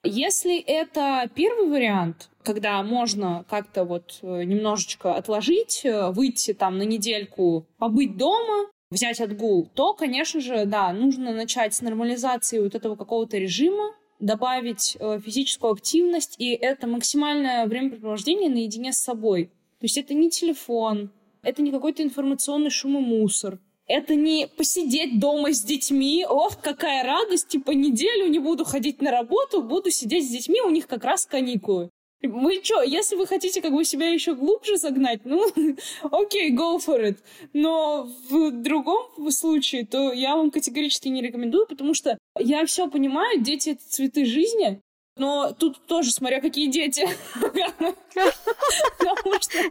[0.03, 6.83] Если это первый вариант, когда можно как-то вот э, немножечко отложить, э, выйти там на
[6.83, 12.95] недельку, побыть дома, взять отгул, то, конечно же, да, нужно начать с нормализации вот этого
[12.95, 19.45] какого-то режима, добавить э, физическую активность, и это максимальное времяпрепровождение наедине с собой.
[19.79, 25.19] То есть это не телефон, это не какой-то информационный шум и мусор, это не посидеть
[25.19, 30.27] дома с детьми, ох, какая радость, типа неделю не буду ходить на работу, буду сидеть
[30.27, 31.89] с детьми, у них как раз каникулы.
[32.21, 35.45] Вы что, если вы хотите как бы себя еще глубже загнать, ну,
[36.11, 37.17] окей, okay, go for it.
[37.53, 43.41] Но в другом случае, то я вам категорически не рекомендую, потому что я все понимаю,
[43.41, 44.81] дети— это цветы жизни,
[45.19, 47.07] но тут тоже, смотря какие дети.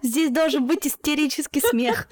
[0.02, 2.06] Здесь должен быть истерический смех.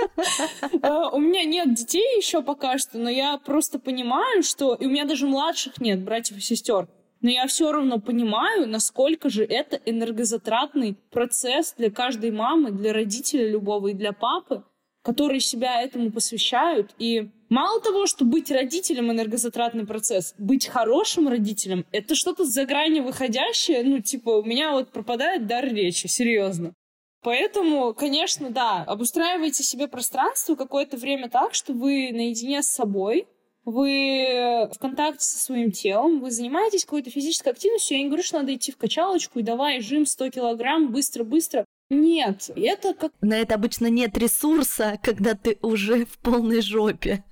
[0.82, 4.74] А, у меня нет детей еще пока что, но я просто понимаю, что...
[4.74, 6.88] И у меня даже младших нет, братьев и сестер.
[7.20, 13.48] Но я все равно понимаю, насколько же это энергозатратный процесс для каждой мамы, для родителя
[13.48, 14.64] любого и для папы,
[15.02, 16.94] которые себя этому посвящают.
[16.98, 23.00] И мало того, что быть родителем энергозатратный процесс, быть хорошим родителем— это что-то за грани
[23.00, 23.82] выходящее.
[23.84, 26.74] Ну, типа, у меня вот пропадает дар речи, серьезно.
[27.22, 33.26] Поэтому, конечно, да, обустраивайте себе пространство какое-то время так, что вы наедине с собой,
[33.66, 38.38] вы в контакте со своим телом, вы занимаетесь какой-то физической активностью, я не говорю, что
[38.38, 41.66] надо идти в качалочку и давай жим 100 килограмм быстро-быстро.
[41.90, 43.12] Нет, это как...
[43.20, 47.24] На это обычно нет ресурса, когда ты уже в полной жопе.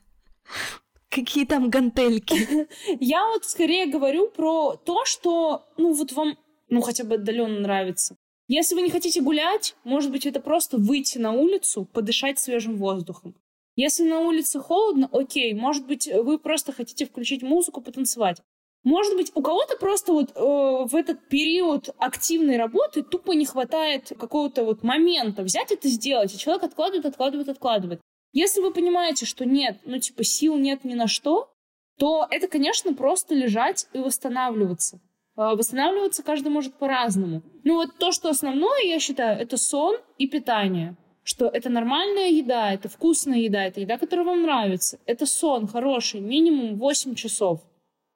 [1.09, 2.67] Какие там гантельки?
[3.01, 6.37] Я вот скорее говорю про то, что, ну, вот вам,
[6.69, 8.17] ну, хотя бы отдаленно нравится.
[8.49, 13.37] Если вы не хотите гулять, может быть, это просто выйти на улицу, подышать свежим воздухом.
[13.77, 18.41] Если на улице холодно, окей, может быть, вы просто хотите включить музыку, потанцевать.
[18.85, 20.41] Может быть, у кого-то просто вот э,
[20.87, 26.39] в этот период активной работы тупо не хватает какого-то вот момента взять это сделать, и
[26.39, 28.01] человек откладывает, откладывает, откладывает.
[28.33, 31.51] Если вы понимаете, что нет, ну типа сил нет ни на что,
[31.99, 35.01] то это, конечно, просто лежать и восстанавливаться.
[35.37, 37.43] Э, восстанавливаться каждый может по-разному.
[37.65, 42.73] Ну вот то, что основное, я считаю, это сон и питание что это нормальная еда,
[42.73, 44.99] это вкусная еда, это еда, которая вам нравится.
[45.07, 47.61] Это сон хороший, минимум 8 часов.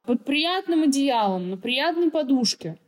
[0.05, 2.79] Под приятным одеялом, на приятной подушке.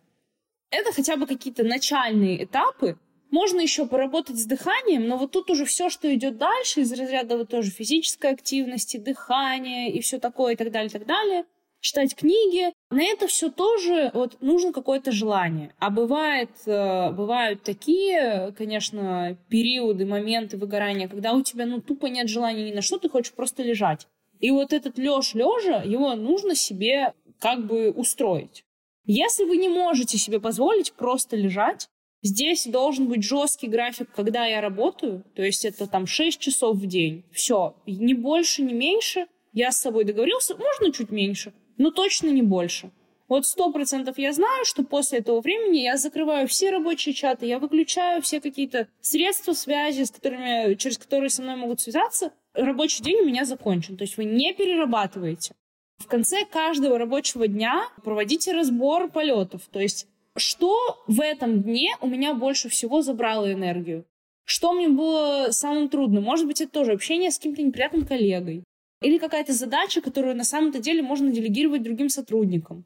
[0.71, 2.97] Это хотя бы какие-то начальные этапы.
[3.31, 7.37] Можно еще поработать с дыханием, но вот тут уже все, что идет дальше, из разряда
[7.37, 11.45] вот тоже физической активности, дыхания и все такое, и так далее, и так далее–
[11.81, 12.73] читать книги.
[12.91, 15.75] На это все тоже вот нужно какое-то желание.
[15.79, 22.29] А бывает, э, бывают такие, конечно, периоды, моменты выгорания, когда у тебя ну тупо нет
[22.29, 24.07] желания ни на что, ты хочешь просто лежать.
[24.41, 28.65] И вот этот лёж лежа, его нужно себе как бы устроить.
[29.05, 31.89] Если вы не можете себе позволить просто лежать,
[32.23, 36.87] здесь должен быть жесткий график, когда я работаю, то есть это там 6 часов в
[36.87, 37.25] день.
[37.33, 39.27] Все, ни больше, ни меньше.
[39.53, 42.91] Я с собой договорился, можно чуть меньше, но точно не больше.
[43.27, 47.59] Вот сто процентов я знаю, что после этого времени я закрываю все рабочие чаты, я
[47.59, 52.33] выключаю все какие-то средства связи, с которыми, через которые со мной могут связаться.
[52.53, 53.97] Рабочий день у меня закончен.
[53.97, 55.55] То есть вы не перерабатываете.
[55.97, 59.63] В конце каждого рабочего дня проводите разбор полетов.
[59.71, 64.05] То есть что в этом дне у меня больше всего забрало энергию?
[64.45, 66.25] Что мне было самым трудным?
[66.25, 68.65] Может быть, это тоже общение с каким-то неприятным коллегой.
[69.01, 72.85] Или какая-то задача, которую на самом-то деле можно делегировать другим сотрудникам.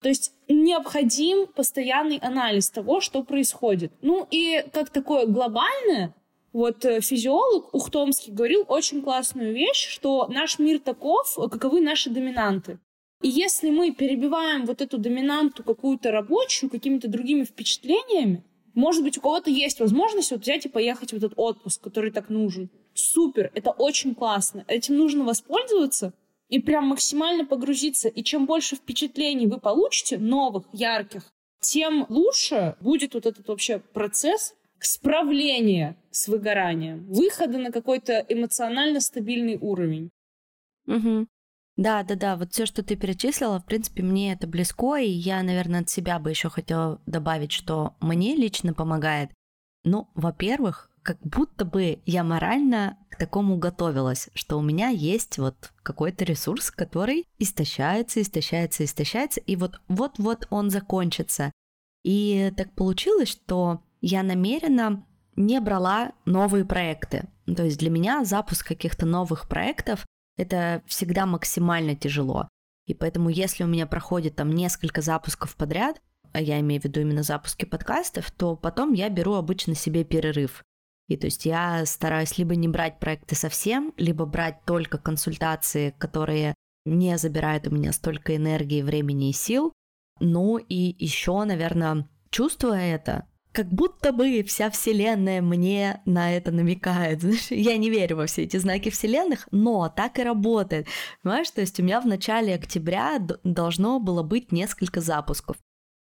[0.00, 3.92] То есть необходим постоянный анализ того, что происходит.
[4.02, 6.14] Ну и как такое глобальное,
[6.52, 12.78] вот э, физиолог Ухтомский говорил очень классную вещь, что наш мир таков, каковы наши доминанты.
[13.22, 19.20] И если мы перебиваем вот эту доминанту какую-то рабочую какими-то другими впечатлениями, может быть, у
[19.20, 23.70] кого-то есть возможность вот взять и поехать в этот отпуск, который так нужен супер, это
[23.70, 24.64] очень классно.
[24.68, 26.12] Этим нужно воспользоваться
[26.48, 28.08] и прям максимально погрузиться.
[28.08, 34.54] И чем больше впечатлений вы получите, новых, ярких, тем лучше будет вот этот вообще процесс
[34.78, 40.10] справления с выгоранием, выхода на какой-то эмоционально стабильный уровень.
[40.86, 41.26] Угу.
[41.76, 45.42] Да, да, да, вот все, что ты перечислила, в принципе, мне это близко, и я,
[45.42, 49.30] наверное, от себя бы еще хотела добавить, что мне лично помогает.
[49.82, 55.72] Ну, во-первых, как будто бы я морально к такому готовилась, что у меня есть вот
[55.82, 61.52] какой-то ресурс, который истощается, истощается, истощается, и вот вот-вот он закончится.
[62.04, 65.04] И так получилось, что я намеренно
[65.36, 67.28] не брала новые проекты.
[67.46, 70.06] То есть для меня запуск каких-то новых проектов
[70.36, 72.48] это всегда максимально тяжело.
[72.86, 76.00] И поэтому, если у меня проходит там несколько запусков подряд,
[76.32, 80.62] а я имею в виду именно запуски подкастов, то потом я беру обычно себе перерыв.
[81.08, 86.54] И то есть я стараюсь либо не брать проекты совсем, либо брать только консультации, которые
[86.84, 89.72] не забирают у меня столько энергии, времени и сил.
[90.20, 97.20] Ну и еще, наверное, чувствуя это, как будто бы вся вселенная мне на это намекает.
[97.22, 100.88] Знаешь, я не верю во все эти знаки вселенных, но так и работает.
[101.22, 105.56] Понимаешь, то есть у меня в начале октября должно было быть несколько запусков.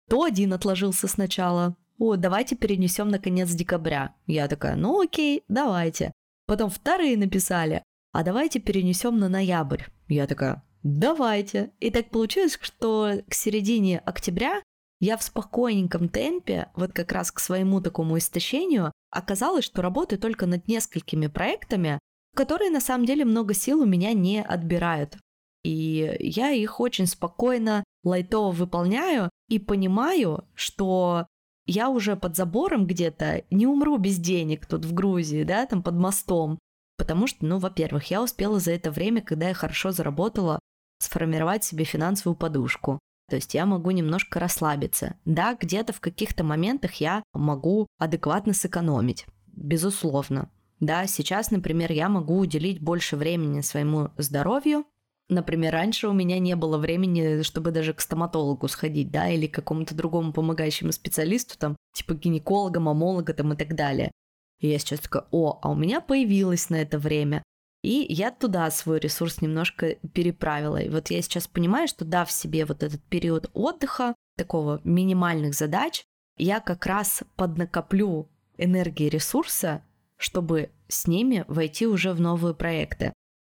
[0.09, 1.77] То один отложился сначала.
[1.99, 4.15] О, давайте перенесем на конец декабря.
[4.25, 6.11] Я такая, ну окей, давайте.
[6.47, 9.83] Потом вторые написали, а давайте перенесем на ноябрь.
[10.07, 11.71] Я такая, давайте.
[11.79, 14.63] И так получилось, что к середине октября
[14.99, 20.45] я в спокойненьком темпе, вот как раз к своему такому истощению, оказалось, что работаю только
[20.45, 21.99] над несколькими проектами,
[22.35, 25.17] которые на самом деле много сил у меня не отбирают.
[25.63, 31.27] И я их очень спокойно, лайтово выполняю и понимаю, что
[31.65, 35.95] я уже под забором где-то не умру без денег тут в Грузии, да, там под
[35.95, 36.57] мостом.
[36.97, 40.59] Потому что, ну, во-первых, я успела за это время, когда я хорошо заработала,
[40.99, 42.99] сформировать себе финансовую подушку.
[43.29, 45.15] То есть я могу немножко расслабиться.
[45.25, 50.49] Да, где-то в каких-то моментах я могу адекватно сэкономить, безусловно.
[50.79, 54.85] Да, сейчас, например, я могу уделить больше времени своему здоровью.
[55.29, 59.55] Например, раньше у меня не было времени, чтобы даже к стоматологу сходить, да, или к
[59.55, 64.11] какому-то другому помогающему специалисту, там, типа гинеколога, мамолога там и так далее.
[64.59, 67.43] И я сейчас такая, о, а у меня появилось на это время.
[67.87, 70.75] И я туда свой ресурс немножко переправила.
[70.75, 76.03] И вот я сейчас понимаю, что дав себе вот этот период отдыха, такого минимальных задач,
[76.35, 79.85] я как раз поднакоплю энергии ресурса,
[80.17, 83.13] чтобы с ними войти уже в новые проекты.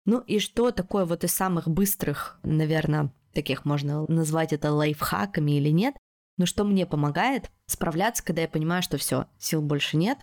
[0.06, 5.70] Ну и что такое вот из самых быстрых, наверное, таких можно назвать это лайфхаками или
[5.70, 5.96] нет,
[6.38, 10.20] но что мне помогает справляться, когда я понимаю, что все, сил больше нет,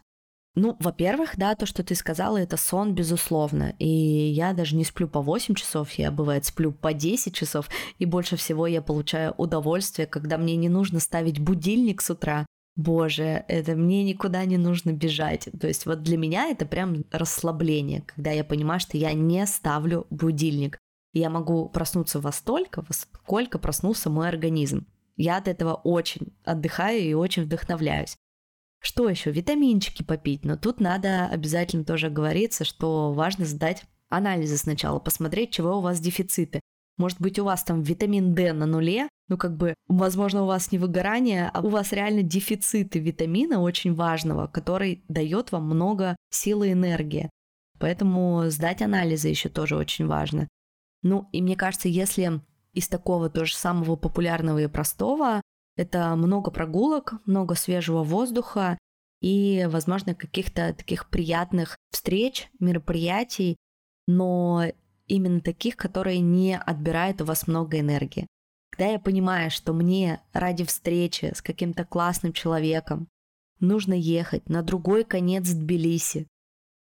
[0.56, 3.74] ну, во-первых, да, то, что ты сказала, это сон, безусловно.
[3.78, 7.68] И я даже не сплю по 8 часов, я, бывает, сплю по 10 часов.
[7.98, 12.46] И больше всего я получаю удовольствие, когда мне не нужно ставить будильник с утра.
[12.74, 15.48] Боже, это мне никуда не нужно бежать.
[15.60, 20.06] То есть вот для меня это прям расслабление, когда я понимаю, что я не ставлю
[20.08, 20.78] будильник.
[21.12, 24.86] Я могу проснуться во столько, во сколько проснулся мой организм.
[25.16, 28.16] Я от этого очень отдыхаю и очень вдохновляюсь.
[28.80, 29.30] Что еще?
[29.30, 30.44] Витаминчики попить.
[30.44, 36.00] Но тут надо обязательно тоже говориться, что важно сдать анализы сначала, посмотреть, чего у вас
[36.00, 36.60] дефициты.
[36.98, 40.72] Может быть, у вас там витамин D на нуле, ну как бы, возможно, у вас
[40.72, 46.68] не выгорание, а у вас реально дефициты витамина очень важного, который дает вам много силы
[46.68, 47.28] и энергии.
[47.78, 50.48] Поэтому сдать анализы еще тоже очень важно.
[51.02, 52.40] Ну и мне кажется, если
[52.72, 55.42] из такого тоже самого популярного и простого
[55.76, 58.78] это много прогулок, много свежего воздуха
[59.20, 63.56] и, возможно, каких-то таких приятных встреч, мероприятий,
[64.06, 64.64] но
[65.06, 68.26] именно таких, которые не отбирают у вас много энергии.
[68.70, 73.08] Когда я понимаю, что мне ради встречи с каким-то классным человеком
[73.60, 76.26] нужно ехать на другой конец Тбилиси,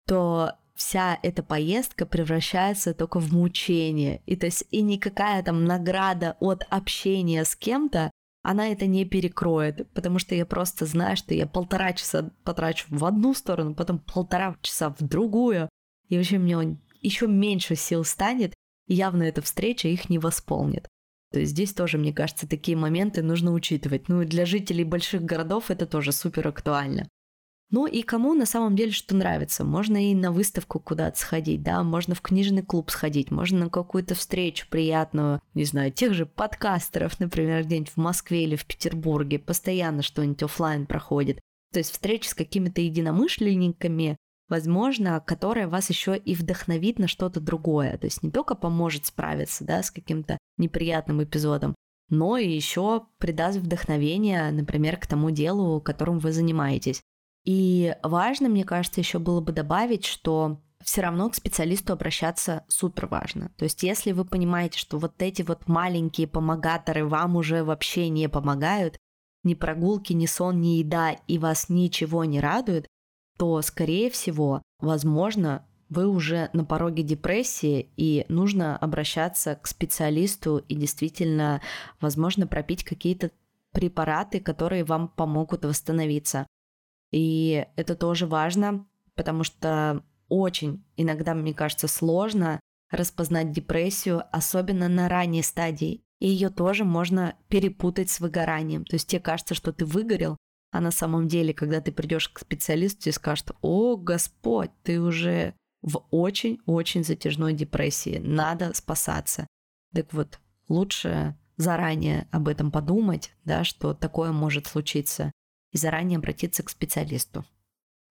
[0.08, 4.22] то вся эта поездка превращается только в мучение.
[4.26, 8.12] И то есть и никакая там награда от общения с кем-то
[8.44, 13.06] она это не перекроет, потому что я просто знаю, что я полтора часа потрачу в
[13.06, 15.70] одну сторону, потом полтора часа в другую,
[16.10, 18.54] и вообще мне еще меньше сил станет,
[18.88, 20.88] и явно эта встреча их не восполнит.
[21.32, 24.08] То есть здесь тоже, мне кажется, такие моменты нужно учитывать.
[24.08, 27.08] Ну и для жителей больших городов это тоже супер актуально.
[27.74, 29.64] Ну и кому на самом деле что нравится.
[29.64, 34.14] Можно и на выставку куда-то сходить, да, можно в книжный клуб сходить, можно на какую-то
[34.14, 40.04] встречу приятную, не знаю, тех же подкастеров, например, где-нибудь в Москве или в Петербурге, постоянно
[40.04, 41.40] что-нибудь офлайн проходит.
[41.72, 44.18] То есть встречи с какими-то единомышленниками,
[44.50, 47.98] возможно, которая вас еще и вдохновит на что-то другое.
[47.98, 51.74] То есть не только поможет справиться да, с каким-то неприятным эпизодом,
[52.10, 57.02] но и еще придаст вдохновение, например, к тому делу, которым вы занимаетесь.
[57.46, 63.08] И важно, мне кажется, еще было бы добавить, что все равно к специалисту обращаться супер
[63.08, 63.52] важно.
[63.58, 68.28] То есть если вы понимаете, что вот эти вот маленькие помогаторы вам уже вообще не
[68.30, 68.98] помогают,
[69.44, 72.88] ни прогулки, ни сон, ни еда, и вас ничего не радует,
[73.38, 80.76] то, скорее всего, возможно, вы уже на пороге депрессии, и нужно обращаться к специалисту и
[80.76, 81.62] действительно,
[82.00, 83.32] возможно, пропить какие-то
[83.72, 86.48] препараты, которые вам помогут восстановиться.
[87.14, 92.60] И это тоже важно, потому что очень иногда, мне кажется, сложно
[92.90, 96.02] распознать депрессию, особенно на ранней стадии.
[96.20, 98.84] И ее тоже можно перепутать с выгоранием.
[98.84, 100.38] То есть тебе кажется, что ты выгорел,
[100.72, 105.54] а на самом деле, когда ты придешь к специалисту, тебе скажут, о, Господь, ты уже
[105.84, 109.46] в очень-очень затяжной депрессии, надо спасаться.
[109.94, 115.32] Так вот, лучше заранее об этом подумать, да, что такое может случиться,
[115.74, 117.44] и заранее обратиться к специалисту.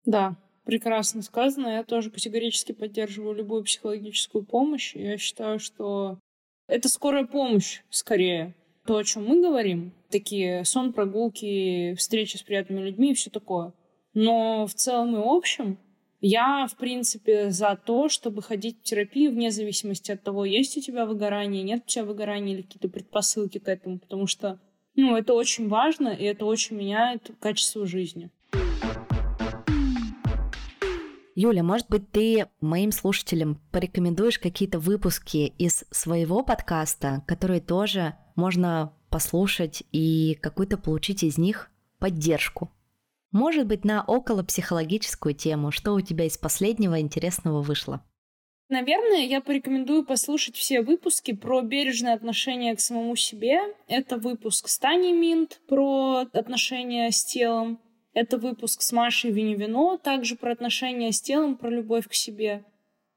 [0.05, 0.35] Да,
[0.65, 1.67] прекрасно сказано.
[1.67, 4.95] Я тоже категорически поддерживаю любую психологическую помощь.
[4.95, 6.17] Я считаю, что
[6.67, 8.55] это скорая помощь скорее.
[8.85, 13.73] То, о чем мы говорим, такие сон, прогулки, встречи с приятными людьми и все такое.
[14.13, 15.77] Но в целом и общем
[16.21, 20.81] я, в принципе, за то, чтобы ходить в терапию вне зависимости от того, есть у
[20.81, 24.59] тебя выгорание, нет у тебя выгорания или какие-то предпосылки к этому, потому что
[24.99, 28.29] ну, это очень важно, и это очень меняет качество жизни.
[31.35, 38.91] Юля, может быть, ты моим слушателям порекомендуешь какие-то выпуски из своего подкаста, которые тоже можно
[39.09, 42.69] послушать и какую-то получить из них поддержку?
[43.31, 48.01] Может быть, на околопсихологическую тему, что у тебя из последнего интересного вышло?
[48.69, 53.59] Наверное, я порекомендую послушать все выпуски про бережное отношение к самому себе.
[53.87, 57.79] Это выпуск с Таней Минт про отношения с телом.
[58.13, 62.63] Это выпуск с Машей Виневино, также про отношения с телом, про любовь к себе.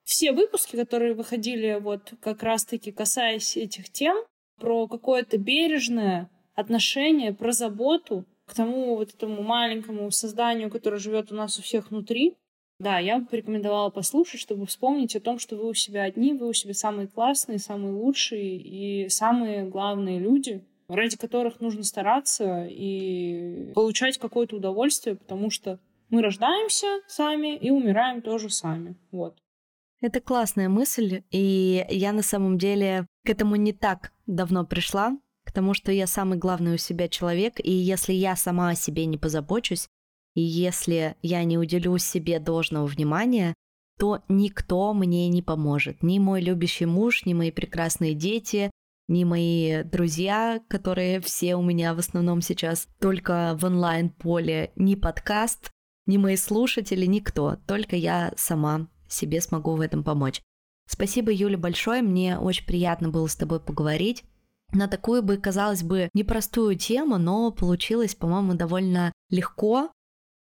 [0.05, 4.17] Все выпуски, которые выходили вот как раз-таки касаясь этих тем,
[4.59, 11.35] про какое-то бережное отношение, про заботу, к тому вот этому маленькому созданию, которое живет у
[11.35, 12.37] нас у всех внутри.
[12.83, 16.49] Да, я бы порекомендовала послушать, чтобы вспомнить о том, что вы у себя одни, вы
[16.49, 23.71] у себя самые классные, самые лучшие и самые главные люди, ради которых нужно стараться и
[23.73, 25.79] получать какое-то удовольствие, потому что
[26.11, 28.97] мы рождаемся сами и умираем тоже сами.
[29.13, 29.39] Вот.
[30.01, 35.53] Это классная мысль, и я на самом деле к этому не так давно пришла к
[35.53, 39.19] тому, что я самый главный у себя человек, и если я сама о себе не
[39.19, 39.87] позабочусь,
[40.35, 43.55] и если я не уделю себе должного внимания,
[43.99, 46.03] то никто мне не поможет.
[46.03, 48.71] Ни мой любящий муж, ни мои прекрасные дети,
[49.09, 55.71] ни мои друзья, которые все у меня в основном сейчас только в онлайн-поле, ни подкаст,
[56.07, 57.59] ни мои слушатели, никто.
[57.67, 60.41] Только я сама себе смогу в этом помочь.
[60.89, 62.03] Спасибо, Юля, большое.
[62.03, 64.25] Мне очень приятно было с тобой поговорить
[64.73, 69.93] на такую бы, казалось бы, непростую тему, но получилось, по-моему, довольно легко.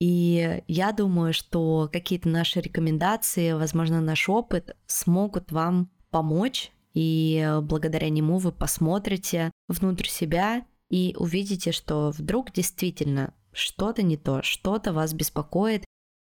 [0.06, 8.10] И я думаю, что какие-то наши рекомендации, возможно, наш опыт смогут вам помочь, и благодаря
[8.10, 15.14] нему вы посмотрите внутрь себя и увидите, что вдруг действительно что-то не то, что-то вас
[15.14, 15.86] беспокоит,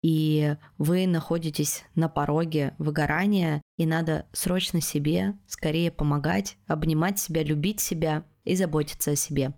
[0.03, 7.79] и вы находитесь на пороге выгорания, и надо срочно себе скорее помогать, обнимать себя, любить
[7.79, 9.53] себя и заботиться о себе.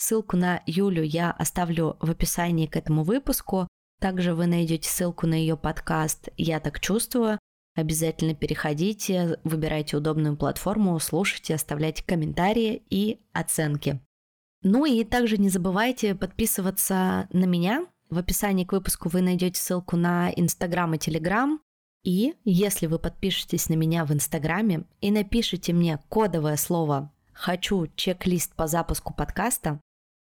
[0.00, 3.68] Ссылку на Юлю я оставлю в описании к этому выпуску.
[4.00, 7.38] Также вы найдете ссылку на ее подкаст «Я так чувствую».
[7.76, 14.00] Обязательно переходите, выбирайте удобную платформу, слушайте, оставляйте комментарии и оценки.
[14.62, 19.98] Ну и также не забывайте подписываться на меня, в описании к выпуску вы найдете ссылку
[19.98, 21.60] на Инстаграм и Телеграм.
[22.04, 28.54] И если вы подпишетесь на меня в Инстаграме и напишите мне кодовое слово «Хочу чек-лист
[28.54, 29.78] по запуску подкаста»,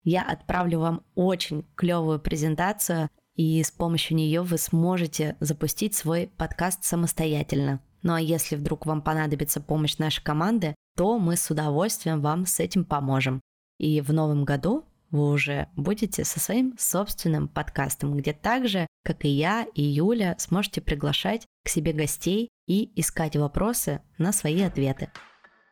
[0.05, 6.85] я отправлю вам очень клевую презентацию, и с помощью нее вы сможете запустить свой подкаст
[6.85, 7.81] самостоятельно.
[8.01, 12.59] Ну а если вдруг вам понадобится помощь нашей команды, то мы с удовольствием вам с
[12.59, 13.41] этим поможем.
[13.77, 19.29] И в новом году вы уже будете со своим собственным подкастом, где также, как и
[19.29, 25.09] я и Юля, сможете приглашать к себе гостей и искать вопросы на свои ответы.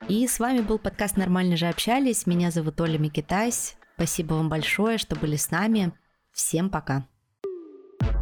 [0.10, 2.26] И с вами был подкаст «Нормально же общались».
[2.26, 3.78] Меня зовут Оля Микитась.
[3.96, 5.94] Спасибо вам большое, что были с нами.
[6.32, 7.06] Всем пока.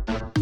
[0.07, 0.40] thank you